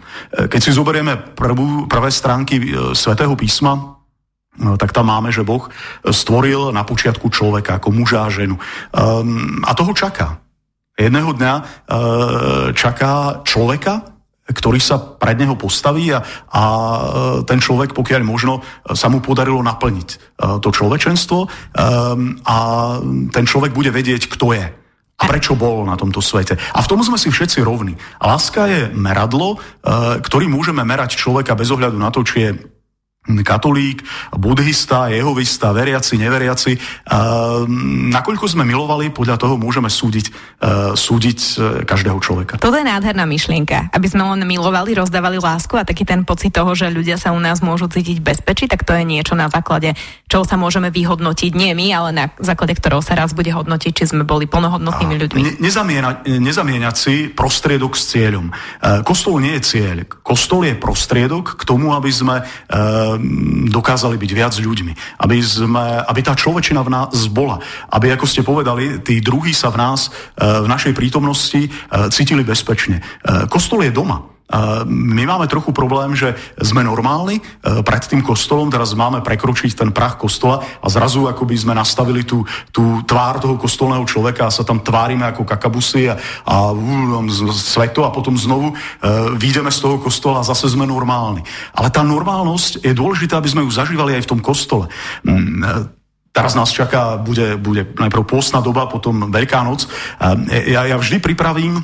Keď 0.50 0.61
si 0.61 0.75
zoberieme 0.75 1.14
prvú, 1.38 1.87
prvé 1.87 2.11
stránky 2.11 2.59
Svetého 2.99 3.38
písma, 3.38 3.93
tak 4.78 4.94
tam 4.94 5.11
máme, 5.11 5.34
že 5.34 5.42
Boh 5.42 5.66
stvoril 6.06 6.70
na 6.70 6.87
počiatku 6.87 7.26
človeka 7.30 7.82
ako 7.82 7.90
muža 7.90 8.26
a 8.26 8.32
ženu. 8.32 8.54
Um, 8.94 9.61
a 9.66 9.75
toho 9.75 9.90
čaká. 9.92 10.38
Jedného 10.94 11.34
dňa 11.34 11.54
uh, 11.58 11.64
čaká 12.70 13.42
človeka, 13.42 14.14
ktorý 14.44 14.78
sa 14.78 15.00
pred 15.00 15.40
neho 15.40 15.56
postaví 15.56 16.12
a, 16.12 16.23
a 16.52 16.62
ten 17.49 17.58
človek, 17.58 17.96
pokiaľ 17.96 18.23
možno, 18.23 18.61
sa 18.92 19.11
mu 19.11 19.18
podarilo 19.18 19.58
naplniť 19.64 20.08
uh, 20.14 20.62
to 20.62 20.70
človečenstvo 20.70 21.38
um, 21.42 21.49
a 22.46 22.56
ten 23.32 23.44
človek 23.49 23.75
bude 23.75 23.90
vedieť, 23.90 24.30
kto 24.30 24.54
je 24.54 24.66
a 25.14 25.30
prečo 25.30 25.54
bol 25.54 25.87
na 25.87 25.94
tomto 25.94 26.18
svete. 26.18 26.58
A 26.75 26.82
v 26.82 26.90
tom 26.90 26.99
sme 27.02 27.14
si 27.18 27.30
všetci 27.30 27.62
rovní. 27.62 27.94
Láska 28.18 28.66
je 28.66 28.80
meradlo, 28.94 29.58
uh, 29.58 30.18
ktorý 30.23 30.46
môžeme 30.46 30.87
merať 30.87 31.18
človeka 31.18 31.58
bez 31.58 31.70
ohľadu 31.75 31.99
na 31.99 32.11
to, 32.14 32.23
či 32.23 32.37
je 32.38 32.50
katolík, 33.25 34.04
buddhista, 34.37 35.09
jehovista, 35.09 35.73
veriaci, 35.73 36.21
neveriaci. 36.21 36.76
Uh, 37.09 37.64
nakoľko 38.12 38.45
sme 38.45 38.69
milovali, 38.69 39.09
podľa 39.09 39.40
toho 39.40 39.57
môžeme 39.57 39.88
súdiť, 39.88 40.26
uh, 40.28 40.93
súdiť 40.93 41.38
uh, 41.40 41.54
každého 41.88 42.21
človeka. 42.21 42.61
Toto 42.61 42.76
je 42.76 42.85
nádherná 42.85 43.25
myšlienka. 43.25 43.88
Aby 43.97 44.12
sme 44.12 44.28
len 44.28 44.45
milovali, 44.45 44.93
rozdávali 44.93 45.40
lásku 45.40 45.73
a 45.81 45.88
taký 45.88 46.04
ten 46.04 46.28
pocit 46.28 46.52
toho, 46.52 46.76
že 46.76 46.93
ľudia 46.93 47.16
sa 47.16 47.33
u 47.33 47.40
nás 47.40 47.64
môžu 47.64 47.88
cítiť 47.88 48.21
bezpečí, 48.21 48.69
tak 48.69 48.85
to 48.85 48.93
je 48.93 49.09
niečo 49.09 49.33
na 49.33 49.49
základe, 49.49 49.97
čo 50.28 50.45
sa 50.45 50.61
môžeme 50.61 50.93
vyhodnotiť. 50.93 51.57
Nie 51.57 51.73
my, 51.73 51.87
ale 51.97 52.11
na 52.12 52.26
základe 52.37 52.76
ktorého 52.76 53.00
sa 53.00 53.16
raz 53.16 53.33
bude 53.33 53.49
hodnotiť, 53.49 53.93
či 54.04 54.04
sme 54.12 54.28
boli 54.28 54.45
plnohodnotnými 54.45 55.16
ľuďmi. 55.16 55.40
Ne, 55.40 55.52
nezamieňať, 55.64 56.28
nezamieňať 56.28 56.95
si 56.95 57.14
prostriedok 57.33 57.97
s 57.97 58.12
cieľom. 58.12 58.52
Kostol 59.00 59.40
nie 59.40 59.57
je 59.57 59.62
cieľ. 59.64 59.97
Kostol 60.21 60.69
je 60.69 60.75
prostriedok 60.76 61.57
k 61.57 61.62
tomu, 61.64 61.97
aby 61.97 62.12
sme 62.12 62.45
dokázali 63.71 64.18
byť 64.18 64.30
viac 64.35 64.54
ľuďmi. 64.59 65.23
Aby, 65.23 65.38
sme, 65.40 66.02
aby 66.04 66.21
tá 66.21 66.35
človečina 66.35 66.83
v 66.83 66.92
nás 66.92 67.30
bola. 67.30 67.62
Aby, 67.88 68.12
ako 68.12 68.26
ste 68.26 68.42
povedali, 68.42 69.00
tí 69.00 69.23
druhí 69.23 69.54
sa 69.54 69.71
v 69.71 69.80
nás, 69.80 70.11
e, 70.35 70.44
v 70.44 70.68
našej 70.68 70.92
prítomnosti 70.92 71.61
e, 71.66 71.71
cítili 72.11 72.42
bezpečne. 72.42 73.00
E, 73.00 73.47
kostol 73.47 73.87
je 73.87 73.94
doma. 73.94 74.33
My 74.84 75.24
máme 75.24 75.48
trochu 75.48 75.72
problém, 75.72 76.12
že 76.12 76.36
sme 76.60 76.84
normálni 76.84 77.40
pred 77.64 78.04
tým 78.04 78.20
kostolom, 78.20 78.68
teraz 78.68 78.92
máme 78.92 79.24
prekročiť 79.24 79.72
ten 79.72 79.88
prach 79.88 80.20
kostola 80.20 80.60
a 80.60 80.86
zrazu 80.92 81.24
akoby 81.24 81.56
sme 81.56 81.72
nastavili 81.72 82.28
tú, 82.28 82.44
tú 82.68 83.00
tvár 83.08 83.40
toho 83.40 83.56
kostolného 83.56 84.04
človeka 84.04 84.44
a 84.44 84.52
sa 84.52 84.60
tam 84.60 84.84
tvárime 84.84 85.24
ako 85.24 85.48
kakabusy 85.48 86.12
a, 86.12 86.20
a 86.44 86.76
sveto 87.56 88.04
a 88.04 88.12
potom 88.12 88.36
znovu 88.36 88.76
výjdeme 89.40 89.72
z 89.72 89.80
toho 89.80 89.96
kostola 89.96 90.44
a 90.44 90.48
zase 90.48 90.68
sme 90.68 90.84
normálni. 90.84 91.40
Ale 91.72 91.88
tá 91.88 92.04
normálnosť 92.04 92.84
je 92.84 92.92
dôležitá, 92.92 93.40
aby 93.40 93.48
sme 93.48 93.64
ju 93.64 93.72
zažívali 93.72 94.12
aj 94.12 94.28
v 94.28 94.30
tom 94.36 94.40
kostole. 94.44 94.92
Mm, 95.24 95.88
teraz 96.36 96.52
nás 96.52 96.68
čaká, 96.68 97.16
bude, 97.16 97.56
bude 97.56 97.96
najprv 97.96 98.28
pôstna 98.28 98.60
doba, 98.60 98.92
potom 98.92 99.32
Veľká 99.32 99.64
noc. 99.64 99.88
Ja, 100.68 100.84
ja 100.84 100.96
vždy 101.00 101.16
pripravím 101.16 101.80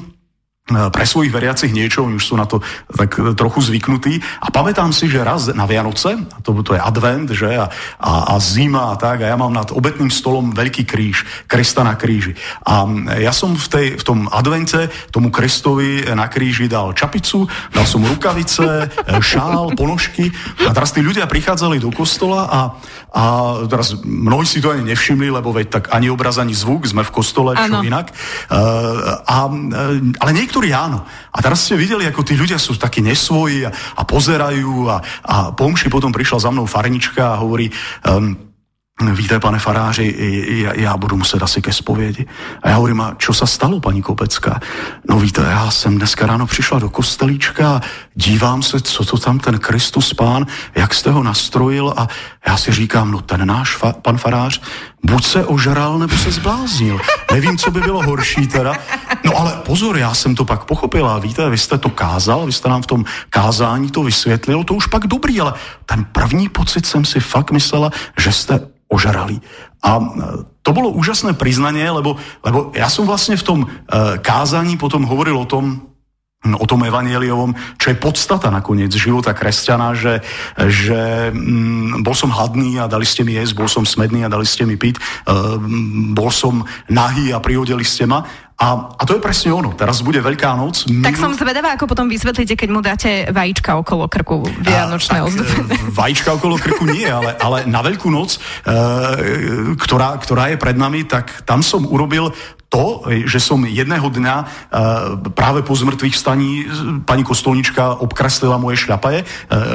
pre 0.70 1.04
svojich 1.04 1.34
veriacich 1.34 1.74
niečo, 1.74 2.06
oni 2.06 2.16
už 2.16 2.24
sú 2.24 2.34
na 2.38 2.46
to 2.46 2.62
tak 2.94 3.18
trochu 3.34 3.60
zvyknutí. 3.60 4.22
A 4.40 4.48
pamätám 4.54 4.94
si, 4.94 5.10
že 5.10 5.24
raz 5.26 5.50
na 5.50 5.66
Vianoce, 5.66 6.14
a 6.14 6.38
to, 6.40 6.54
to 6.62 6.74
je 6.74 6.80
advent, 6.80 7.28
že, 7.30 7.50
a, 7.58 7.66
a, 7.98 8.12
a 8.32 8.34
zima 8.38 8.92
a 8.92 8.94
tak, 8.96 9.22
a 9.22 9.30
ja 9.30 9.36
mám 9.36 9.52
nad 9.52 9.74
obetným 9.74 10.08
stolom 10.08 10.54
veľký 10.54 10.86
kríž, 10.86 11.26
kresta 11.50 11.82
na 11.82 11.98
kríži. 11.98 12.38
A 12.64 12.86
ja 13.18 13.34
som 13.34 13.58
v, 13.58 13.66
tej, 13.66 13.86
v 13.98 14.04
tom 14.06 14.18
advente 14.30 14.88
tomu 15.10 15.34
krestovi 15.34 16.06
na 16.14 16.30
kríži 16.30 16.70
dal 16.70 16.94
čapicu, 16.94 17.50
dal 17.74 17.86
som 17.86 18.04
rukavice, 18.06 18.86
šál, 19.20 19.74
ponožky 19.74 20.30
a 20.66 20.70
teraz 20.70 20.94
tí 20.94 21.02
ľudia 21.02 21.26
prichádzali 21.26 21.82
do 21.82 21.90
kostola 21.90 22.46
a, 22.46 22.60
a 23.10 23.22
teraz 23.66 23.98
mnohí 24.04 24.46
si 24.46 24.62
to 24.62 24.70
ani 24.70 24.86
nevšimli, 24.92 25.32
lebo 25.32 25.50
veď 25.50 25.66
tak 25.80 25.84
ani 25.90 26.12
obraz, 26.12 26.38
ani 26.38 26.54
zvuk, 26.54 26.86
sme 26.86 27.02
v 27.02 27.14
kostole, 27.14 27.56
čo 27.56 27.80
ano. 27.80 27.82
inak. 27.82 28.12
Uh, 28.50 29.24
a, 29.26 29.48
ale 30.20 30.30
niekto 30.36 30.59
niektorí 30.60 30.76
áno. 30.76 31.08
A 31.32 31.38
teraz 31.40 31.64
ste 31.64 31.72
videli, 31.72 32.04
ako 32.04 32.20
tí 32.20 32.36
ľudia 32.36 32.60
sú 32.60 32.76
takí 32.76 33.00
nesvoji 33.00 33.64
a, 33.64 33.72
a 33.72 34.04
pozerajú 34.04 34.92
a, 34.92 35.00
a 35.24 35.34
pomši 35.56 35.88
potom 35.88 36.12
prišla 36.12 36.44
za 36.44 36.50
mnou 36.52 36.68
farnička 36.68 37.32
a 37.32 37.40
hovorí, 37.40 37.72
um, 38.04 38.36
Víte, 39.00 39.40
pane 39.40 39.58
faráři, 39.58 40.14
ja, 40.60 40.72
ja 40.76 40.96
budu 40.96 41.16
muset 41.16 41.42
asi 41.42 41.62
ke 41.62 41.72
spovědi. 41.72 42.26
A 42.62 42.68
já 42.68 42.76
hovorím, 42.76 43.00
a 43.00 43.16
čo 43.16 43.32
sa 43.32 43.48
stalo, 43.48 43.80
paní 43.80 44.02
Kopecká? 44.04 44.60
No 45.08 45.16
víte, 45.16 45.40
já 45.40 45.70
jsem 45.70 45.96
dneska 45.96 46.26
ráno 46.26 46.46
přišla 46.46 46.78
do 46.78 46.88
kostelíčka 46.92 47.68
a 47.68 47.80
dívám 48.14 48.62
se, 48.62 48.80
co 48.80 49.04
to 49.04 49.16
tam 49.16 49.38
ten 49.38 49.58
Kristus 49.58 50.12
pán, 50.12 50.46
jak 50.76 50.94
jste 50.94 51.10
ho 51.10 51.22
nastrojil 51.22 51.94
a 51.96 52.08
já 52.46 52.56
si 52.56 52.72
říkám, 52.72 53.10
no 53.10 53.20
ten 53.20 53.48
náš 53.48 53.80
fa- 53.80 53.92
pan 53.92 54.18
farář 54.18 54.60
buď 55.04 55.24
se 55.24 55.44
ožral, 55.44 55.98
nebo 55.98 56.16
se 56.16 56.30
zbláznil. 56.30 57.00
Nevím, 57.32 57.58
co 57.58 57.70
by 57.70 57.80
bylo 57.80 58.02
horší 58.02 58.46
teda. 58.46 58.74
Ale 59.40 59.56
pozor, 59.64 59.96
já 59.96 60.14
jsem 60.14 60.34
to 60.34 60.44
pak 60.44 60.64
pochopila. 60.64 61.18
Víte, 61.18 61.50
vy 61.50 61.58
jste 61.58 61.78
to 61.78 61.88
kázal, 61.88 62.46
vy 62.46 62.52
jste 62.52 62.68
nám 62.68 62.82
v 62.82 62.86
tom 62.86 63.04
kázání 63.30 63.90
to 63.90 64.02
vysvětlil, 64.02 64.64
to 64.64 64.74
už 64.74 64.86
pak 64.86 65.06
dobrý, 65.06 65.40
ale 65.40 65.54
ten 65.86 66.04
první 66.04 66.48
pocit 66.48 66.86
jsem 66.86 67.04
si 67.04 67.20
fakt 67.20 67.50
myslela, 67.50 67.90
že 68.18 68.32
jste 68.32 68.60
ožrali. 68.88 69.40
A 69.82 69.96
e, 69.96 70.22
to 70.62 70.72
bolo 70.72 70.92
úžasné 70.92 71.32
priznanie, 71.32 71.88
lebo, 71.88 72.20
lebo 72.44 72.68
ja 72.76 72.92
som 72.92 73.08
vlastne 73.08 73.40
v 73.40 73.46
tom 73.46 73.58
e, 73.64 73.68
kázaní 74.20 74.76
potom 74.76 75.08
hovoril 75.08 75.40
o 75.40 75.48
tom, 75.48 75.88
o 76.40 76.64
tom 76.64 76.80
evanieliovom, 76.88 77.52
čo 77.76 77.92
je 77.92 78.00
podstata 78.00 78.48
nakoniec 78.48 78.88
života 78.96 79.36
kresťana, 79.36 79.92
že, 79.92 80.24
že 80.56 81.28
mm, 81.28 82.00
bol 82.00 82.16
som 82.16 82.32
hladný 82.32 82.80
a 82.80 82.88
dali 82.88 83.04
ste 83.04 83.28
mi 83.28 83.36
jesť, 83.36 83.60
bol 83.60 83.68
som 83.68 83.84
smedný 83.84 84.24
a 84.24 84.32
dali 84.32 84.48
ste 84.48 84.64
mi 84.64 84.80
piť, 84.80 84.96
e, 84.96 85.00
bol 86.16 86.32
som 86.32 86.64
nahý 86.88 87.36
a 87.36 87.44
prihodili 87.44 87.84
ste 87.84 88.08
ma 88.08 88.24
a, 88.60 88.92
a 88.92 89.02
to 89.08 89.16
je 89.16 89.24
presne 89.24 89.56
ono. 89.56 89.72
Teraz 89.72 90.04
bude 90.04 90.20
Veľká 90.20 90.52
noc. 90.52 90.84
Tak 90.84 91.16
som 91.16 91.32
zvedavá, 91.32 91.80
ako 91.80 91.88
potom 91.88 92.12
vysvetlíte, 92.12 92.60
keď 92.60 92.68
mu 92.68 92.84
dáte 92.84 93.32
vajíčka 93.32 93.72
okolo 93.80 94.04
krku 94.04 94.44
vianočné 94.60 95.24
ozdobené. 95.24 95.80
Vajíčka 95.96 96.36
okolo 96.36 96.60
krku 96.60 96.84
nie, 96.84 97.08
ale, 97.08 97.40
ale 97.40 97.64
na 97.64 97.80
Veľkú 97.80 98.12
noc, 98.12 98.36
e, 98.36 98.38
ktorá, 99.80 100.20
ktorá 100.20 100.52
je 100.52 100.60
pred 100.60 100.76
nami, 100.76 101.08
tak 101.08 101.40
tam 101.48 101.64
som 101.64 101.88
urobil 101.88 102.36
to, 102.70 103.02
že 103.26 103.42
som 103.42 103.66
jedného 103.66 104.06
dňa 104.06 104.36
e, 104.38 104.44
práve 105.34 105.66
po 105.66 105.74
zmrtvých 105.74 106.14
vstaní 106.14 106.70
pani 107.02 107.26
kostolnička 107.26 107.98
obkreslila 107.98 108.62
moje 108.62 108.86
šľapaje 108.86 109.20
e, 109.20 109.26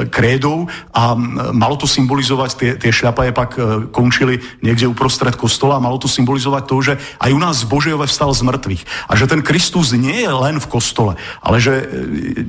krédou 0.08 0.64
a 0.96 1.12
malo 1.52 1.76
to 1.76 1.84
symbolizovať, 1.84 2.50
tie, 2.56 2.70
tie 2.80 2.88
šľapaje 2.96 3.36
pak 3.36 3.50
e, 3.54 3.60
končili 3.92 4.40
niekde 4.64 4.88
uprostred 4.88 5.36
kostola 5.36 5.76
a 5.76 5.84
malo 5.84 6.00
to 6.00 6.08
symbolizovať 6.08 6.62
to, 6.64 6.76
že 6.80 6.92
aj 7.20 7.30
u 7.36 7.40
nás 7.40 7.68
Božiove 7.68 8.08
vstal 8.08 8.32
z 8.32 8.48
mŕtvych. 8.48 8.82
A 9.06 9.12
že 9.12 9.28
ten 9.28 9.44
Kristus 9.44 9.92
nie 9.92 10.24
je 10.24 10.32
len 10.32 10.56
v 10.56 10.70
kostole, 10.72 11.20
ale 11.44 11.60
že 11.60 11.84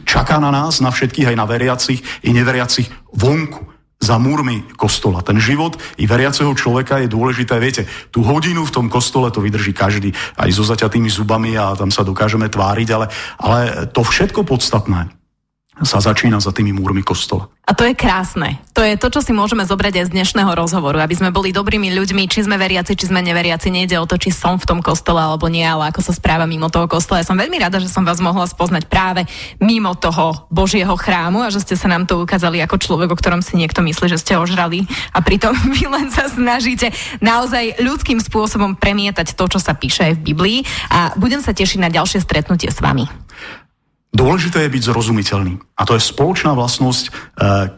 čaká 0.07 0.39
na 0.39 0.47
nás, 0.47 0.79
na 0.79 0.95
všetkých, 0.95 1.35
aj 1.35 1.37
na 1.37 1.43
veriacich 1.43 1.99
i 2.23 2.31
neveriacich 2.31 2.87
vonku 3.11 3.66
za 4.07 4.15
múrmi 4.15 4.63
kostola. 4.79 5.19
Ten 5.19 5.43
život 5.43 5.75
i 5.99 6.07
veriaceho 6.07 6.55
človeka 6.55 7.03
je 7.03 7.11
dôležité. 7.11 7.59
Viete, 7.59 7.83
tú 8.15 8.23
hodinu 8.23 8.63
v 8.63 8.71
tom 8.71 8.87
kostole 8.87 9.27
to 9.35 9.43
vydrží 9.43 9.75
každý, 9.75 10.15
aj 10.39 10.49
so 10.55 10.63
zaťatými 10.63 11.11
zubami 11.11 11.59
a 11.59 11.75
tam 11.75 11.91
sa 11.91 12.07
dokážeme 12.07 12.47
tváriť, 12.47 12.87
ale, 12.95 13.11
ale 13.35 13.59
to 13.91 14.07
všetko 14.07 14.47
podstatné 14.47 15.16
sa 15.85 16.01
začína 16.01 16.41
za 16.41 16.49
tými 16.49 16.73
múrmi 16.73 17.05
kostola. 17.05 17.49
A 17.67 17.75
to 17.75 17.83
je 17.83 17.99
krásne. 17.99 18.63
To 18.71 18.79
je 18.79 18.95
to, 18.95 19.11
čo 19.11 19.19
si 19.19 19.35
môžeme 19.35 19.67
zobrať 19.67 19.99
aj 19.99 20.05
z 20.07 20.13
dnešného 20.15 20.55
rozhovoru, 20.55 21.03
aby 21.03 21.19
sme 21.19 21.35
boli 21.35 21.51
dobrými 21.51 21.91
ľuďmi, 21.91 22.31
či 22.31 22.47
sme 22.47 22.55
veriaci, 22.55 22.95
či 22.95 23.11
sme 23.11 23.19
neveriaci. 23.19 23.67
Nejde 23.67 23.99
o 23.99 24.07
to, 24.07 24.15
či 24.15 24.31
som 24.31 24.55
v 24.55 24.63
tom 24.63 24.79
kostole 24.79 25.19
alebo 25.19 25.51
nie, 25.51 25.67
ale 25.67 25.91
ako 25.91 25.99
sa 25.99 26.15
správa 26.15 26.47
mimo 26.47 26.71
toho 26.71 26.87
kostola. 26.87 27.19
Ja 27.19 27.27
som 27.27 27.35
veľmi 27.35 27.59
rada, 27.59 27.83
že 27.83 27.91
som 27.91 28.07
vás 28.07 28.23
mohla 28.23 28.47
spoznať 28.47 28.87
práve 28.87 29.27
mimo 29.59 29.91
toho 29.99 30.47
Božieho 30.47 30.95
chrámu 30.95 31.43
a 31.43 31.51
že 31.51 31.59
ste 31.59 31.75
sa 31.75 31.91
nám 31.91 32.07
to 32.07 32.23
ukázali 32.23 32.63
ako 32.63 32.79
človek, 32.79 33.11
o 33.11 33.19
ktorom 33.19 33.43
si 33.43 33.59
niekto 33.59 33.83
myslí, 33.83 34.15
že 34.15 34.23
ste 34.23 34.39
ožrali 34.39 34.87
a 35.11 35.19
pritom 35.19 35.51
vy 35.75 35.91
len 35.91 36.07
sa 36.07 36.31
snažíte 36.31 36.95
naozaj 37.19 37.83
ľudským 37.83 38.23
spôsobom 38.23 38.79
premietať 38.79 39.35
to, 39.35 39.43
čo 39.43 39.59
sa 39.59 39.75
píše 39.75 40.07
aj 40.07 40.13
v 40.23 40.25
Biblii 40.31 40.59
a 40.87 41.11
budem 41.19 41.43
sa 41.43 41.51
tešiť 41.51 41.83
na 41.83 41.91
ďalšie 41.91 42.23
stretnutie 42.23 42.71
s 42.71 42.79
vami. 42.79 43.26
Dôležité 44.17 44.65
je 44.65 44.73
byť 44.73 44.89
zrozumiteľný. 44.89 45.61
A 45.77 45.85
to 45.85 45.93
je 45.93 46.01
spoločná 46.01 46.57
vlastnosť 46.57 47.05
e, 47.05 47.11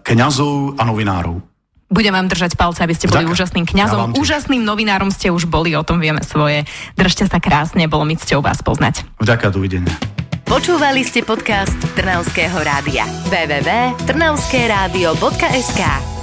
kňazov 0.08 0.80
a 0.80 0.88
novinárov. 0.88 1.43
Budem 1.89 2.13
vám 2.13 2.30
držať 2.30 2.54
palce, 2.56 2.86
aby 2.86 2.93
ste 2.93 3.10
boli 3.10 3.25
Vďaka. 3.25 3.34
úžasným 3.36 3.65
kňazom. 3.65 4.13
Ja 4.13 4.15
úžasným 4.15 4.62
novinárom 4.62 5.10
ste 5.12 5.34
už 5.34 5.49
boli, 5.49 5.73
o 5.75 5.84
tom 5.84 5.99
vieme 5.99 6.21
svoje. 6.23 6.63
Držte 6.95 7.25
sa 7.28 7.39
krásne, 7.41 7.88
bolo 7.89 8.06
mi 8.06 8.13
cťou 8.15 8.41
vás 8.45 8.62
poznať. 8.62 9.02
Vďaka, 9.19 9.49
dovidenia. 9.52 9.97
Počúvali 10.45 11.04
ste 11.06 11.23
podcast 11.25 11.78
Trnavského 11.97 12.60
rádia. 12.62 13.06
www.trnavskeradio.sk 13.30 16.18